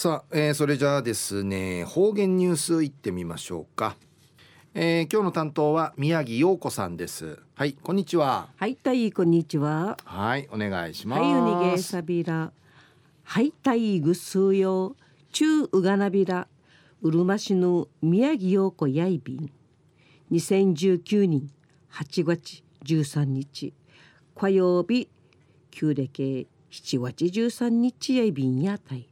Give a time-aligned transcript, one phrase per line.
[0.00, 3.96] さあ、えー、それじゃあですね方言ニュースいってみましょうか、
[4.72, 7.38] えー、今日の担当は宮城陽子さんです。
[7.54, 8.48] はいこんにちは。
[8.56, 9.98] はいたいこんにちは。
[10.02, 11.20] はいお願いします。
[11.20, 12.50] はいおにげさびら。
[13.24, 14.96] はいたいぐすうよ。
[15.32, 16.48] 中うがなびら。
[17.02, 19.50] うるま市の宮城陽子やいびん。
[20.32, 21.50] 2019年
[21.92, 23.74] 8月13日
[24.34, 25.10] 火曜日
[25.70, 29.09] 旧暦7月13日やいびんやたい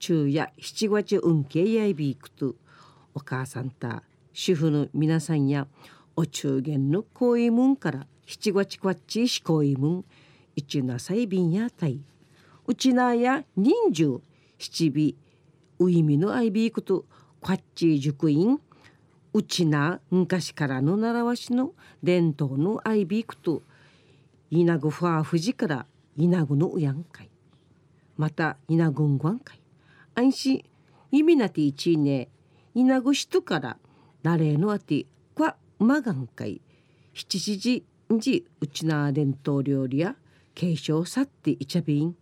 [0.00, 2.54] 昼夜7月運慶やいびくと
[3.14, 5.66] お母さんた主婦の皆さんや
[6.16, 10.04] お中元の恋もんから7月こっちし恋もん
[10.56, 12.00] 一なさいびんやたい。
[12.66, 14.22] うちなや人数
[14.58, 17.04] 七尾ういみのあいびくと
[17.40, 18.58] こっち塾院。
[19.32, 21.72] うちな昔からの習わしの
[22.02, 23.62] 伝統のアイビークと
[24.50, 25.86] 稲ぐファー富士から
[26.16, 27.30] 稲ぐのうやんかい。
[28.16, 29.59] また稲ぐんごんかい。
[30.20, 30.64] 安心。
[31.12, 32.28] 意味なて一ね
[32.74, 33.78] 稲ぐ人から
[34.22, 36.60] 誰のあてこまがんかい
[37.14, 40.16] 七時じうちな伝統料理や
[40.54, 42.14] 継承さっていちゃびん。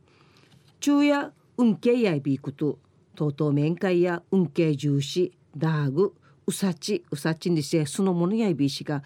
[0.81, 2.79] 昼夜運慶やいびくと
[3.17, 6.15] とうとう面会や運慶重視ダーグ
[6.47, 9.03] うさちうさちにせそのものやいびしが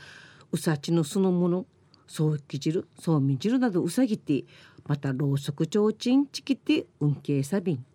[0.52, 1.64] うさちのそのもの
[2.06, 4.44] そうき汁そうみ汁などうさぎて
[4.84, 7.86] またろうそくちょうちんちきて運慶さびん。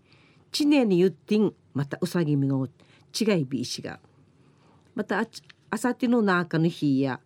[0.58, 2.67] ちねにゆってんまたうさぎみの
[3.13, 4.00] 違いびいしが。
[4.95, 5.27] またあ
[5.69, 7.19] あさての中の日や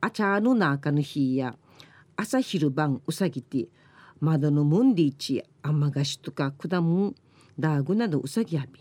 [0.00, 1.56] あちゃの中の日や
[2.16, 3.66] 朝昼晩うさぎて
[4.18, 7.12] 窓のもんでいち甘菓子とか果物
[7.60, 8.80] ダーグなどうさぎやび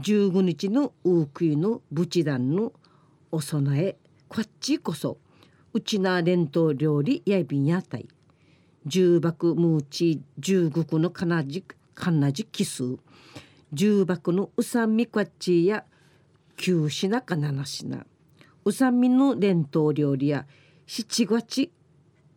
[0.00, 2.72] 15日の大食いのブチ団の
[3.30, 3.96] お供え
[4.28, 5.18] こっちこそ
[5.72, 8.08] うちな伝統料理やいびんやたい。
[8.88, 12.84] 重箱ムーチ重国のかなじかなじキス
[13.72, 15.84] 重箱のうさみこっちや
[16.56, 18.06] 九品か七品
[18.64, 20.46] うさみの伝統料理や
[20.86, 21.72] 七月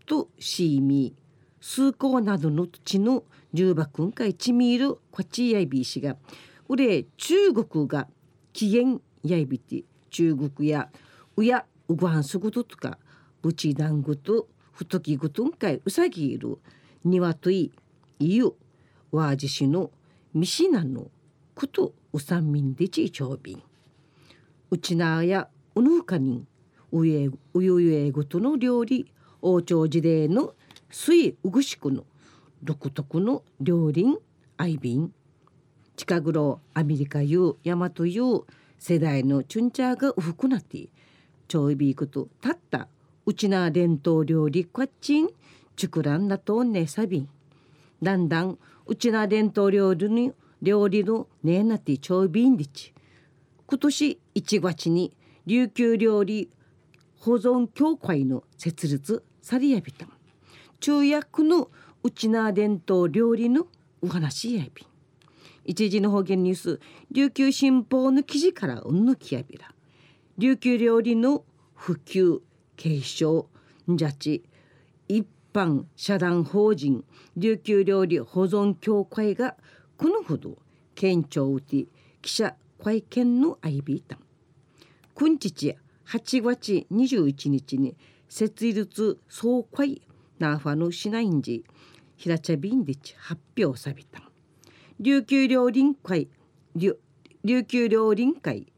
[0.08, 6.18] とシーミー数校などの土の重箱んかいちみいるこっちやいびしが。
[6.68, 8.08] うれ中国が
[8.54, 10.90] 起源やいびて中国や
[11.36, 12.98] うやうごはんすぐととか
[13.44, 14.48] ぶちだんぐと
[14.80, 16.58] ふときぐとんかいうさぎいる
[17.04, 17.70] にわとい
[18.18, 18.54] いゆ
[19.12, 19.92] わじしの
[20.34, 21.12] みしなの
[21.54, 23.64] ことうさんみんでちちょうびん。
[24.72, 26.48] うちなやうぬかにん
[26.94, 30.54] うえうゆゆえごとの料理王朝時代の
[30.90, 32.06] 水うぐしくの
[32.64, 34.06] 独特の料理
[34.56, 35.14] あいびん。
[35.98, 38.46] 近頃アメリカいう大和いう
[38.78, 40.88] 世代のチュンチャーがうふくなって
[41.50, 42.88] ちょいびいくとたった
[43.30, 45.30] うちな伝統料理こっちん。
[45.76, 47.30] ちくらんなとねさびん。
[48.02, 48.58] だんだん
[48.88, 52.92] うちな伝統料理に料理のねえなってちょいびんでち。
[53.68, 55.14] 今年1月に
[55.46, 56.50] 琉球料理
[57.20, 60.08] 保存協会の設立されやびた
[60.80, 61.70] 中薬の
[62.02, 63.68] うちな伝統料理の
[64.02, 64.88] お話やびん。
[65.66, 66.80] 一時の方言ニュース。
[67.12, 69.72] 琉球新報の記事からうんぬきやびら。
[70.40, 71.44] 琉球料理の
[71.76, 72.40] 普及
[72.80, 73.50] 継承
[73.90, 74.42] じゃち
[75.10, 77.04] 一般社団法人
[77.36, 79.58] 琉球料理保存協会が
[79.98, 80.58] このほど
[80.96, 81.88] 県庁うて
[82.22, 84.18] 記者会見の相びいた。
[85.14, 85.76] 今日
[86.08, 87.98] 8月21日に
[88.30, 90.02] 設立総会
[90.40, 91.66] ナーファの市内時
[92.16, 94.22] 平茶便で発表された。
[95.02, 96.30] 琉球料理会
[96.76, 96.98] 琉
[97.66, 98.72] 球料理会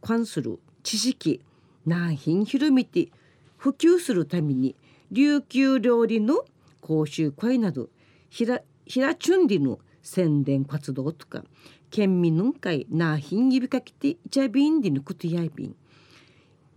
[0.00, 1.42] 関する知識
[1.84, 3.10] 難品広めて
[3.56, 4.76] 普及するために
[5.10, 6.44] 琉球料理の
[6.80, 7.88] 講習会など
[8.28, 11.42] ひらひらチュンリの宣伝活動とか
[11.90, 15.76] 県民の会な品指かけていちゃびんでのことやびん。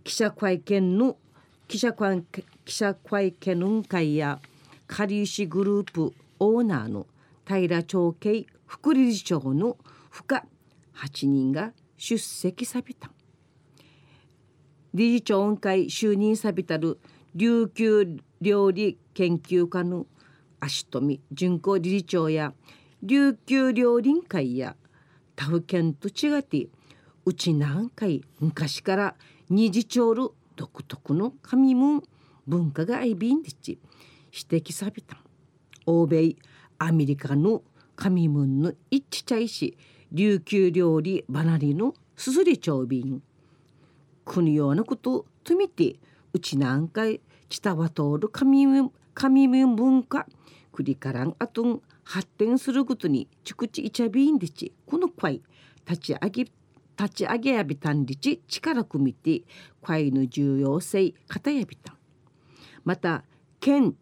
[0.02, 1.16] 記者会見の
[1.68, 2.24] 記者会
[2.64, 4.40] 記者会見の会や
[4.86, 7.06] かりゆしグループオーナーの
[7.46, 9.76] 平長慶副理事長の
[10.10, 10.44] 不可
[10.96, 13.10] 8人が出席さびた。
[14.92, 16.98] 理事長会就任さびたる
[17.34, 20.06] 琉球料理研究家の
[20.58, 22.52] 足富巡行理事長や
[23.02, 24.76] 琉球料理会や
[25.36, 26.66] 他府県と違って
[27.24, 29.14] うち何回昔から
[29.48, 32.02] 二次長る独特の神門
[32.46, 33.78] 文化が相びんでち
[34.32, 35.18] 指摘さびた
[35.86, 36.34] 欧米
[36.78, 37.62] アメリカの
[37.94, 39.78] 神門の一致ちゃいし
[40.12, 43.22] 琉球料理離れのすすり長便
[44.24, 45.96] このようなことと見て
[46.32, 47.20] うち何回
[47.62, 50.26] 伝わ通る神門神門文化
[50.72, 54.72] 繰りからんあとん発展することにちくちいちゃびんでち。
[54.86, 55.42] この会
[55.88, 56.44] 立ち上げ
[56.98, 58.40] 立ち上げやびたんりち。
[58.48, 59.42] 力組みて
[59.82, 61.96] 会の重要性方やびたん。
[62.84, 63.24] また
[63.60, 63.94] 県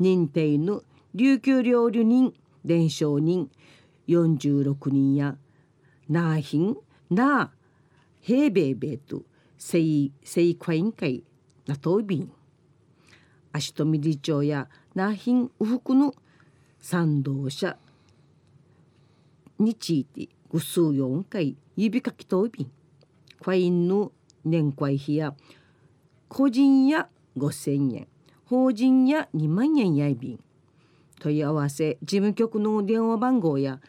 [0.00, 0.82] 認定の
[1.14, 2.34] 琉球料理人
[2.64, 3.50] 伝承人
[4.08, 5.36] 46人や
[6.08, 6.76] なあひん
[7.10, 7.50] なあ
[8.20, 9.22] 平米米と
[9.58, 11.22] 正正会員会
[11.66, 12.30] なとびん
[13.52, 16.14] 足富理長やなあひんうふくの
[16.80, 17.76] 賛同者
[19.58, 22.70] についてぐ数四回指かきとびん
[23.40, 24.12] 会員の
[24.44, 25.34] 年会費や
[26.28, 28.08] 個人や5,000円
[28.46, 30.40] 法人や2万円やいびん
[31.20, 33.80] 問い合わせ事務局の電話番号や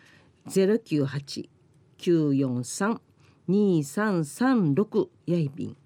[3.49, 5.77] 098-943-2336やいびん。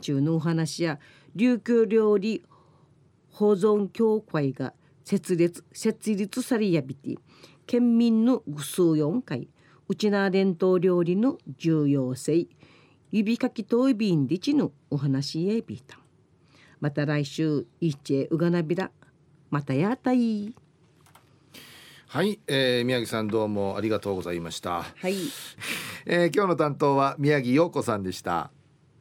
[0.00, 0.98] 中のお話や
[1.34, 2.42] 琉球料理
[3.30, 4.72] 保存協会が
[5.04, 7.16] 設立設立されやびて
[7.66, 9.48] 県民のぐ数四回
[9.88, 12.46] うちな伝統料理の重要性
[13.12, 15.98] 指かきといびんでちのお話やびた
[16.80, 18.90] また来週いっちえうがなびら
[19.50, 20.54] またやったい。
[22.08, 24.82] はい、えー、宮城さんどうもありがとうございました。
[24.82, 25.14] はい
[26.08, 28.52] えー、今日の担当は宮城陽子さんでした。